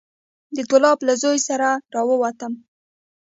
د 0.55 0.57
ګلاب 0.71 0.99
له 1.07 1.13
زوى 1.21 1.39
سره 1.47 1.69
راووتم. 1.93 2.53